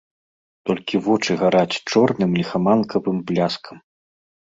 Толькі 0.67 1.01
вочы 1.07 1.31
гараць 1.41 1.75
чорным 1.91 2.31
ліхаманкавым 2.39 3.21
бляскам. 3.29 3.77